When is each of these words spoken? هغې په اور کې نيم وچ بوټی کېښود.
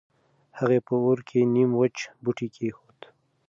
هغې 0.59 0.79
په 0.87 0.93
اور 1.03 1.19
کې 1.27 1.39
نيم 1.53 1.71
وچ 1.79 1.97
بوټی 2.23 2.47
کېښود. 2.55 2.99